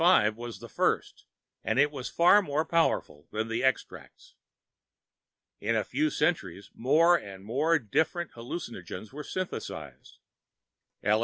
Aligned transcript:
25 0.01 0.35
was 0.35 0.57
the 0.57 0.67
first, 0.67 1.25
and 1.63 1.77
it 1.77 1.91
was 1.91 2.09
far 2.09 2.41
more 2.41 2.65
powerful 2.65 3.27
than 3.31 3.47
the 3.49 3.63
extracts. 3.63 4.33
In 5.59 5.73
the 5.73 5.73
next 5.73 5.89
few 5.89 6.09
centuries, 6.09 6.71
more 6.75 7.15
and 7.17 7.45
more 7.45 7.77
different 7.77 8.31
hallucinogens 8.31 9.13
were 9.13 9.23
synthesized 9.23 10.17
L. 11.03 11.19